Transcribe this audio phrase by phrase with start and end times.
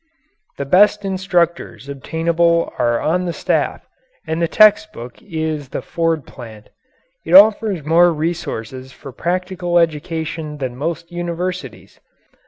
[0.57, 3.85] The best instructors obtainable are on the staff,
[4.25, 6.69] and the text book is the Ford plant.
[7.23, 11.99] It offers more resources for practical education than most universities.